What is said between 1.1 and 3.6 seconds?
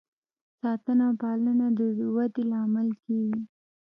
پالنه د ودې لامل کیږي.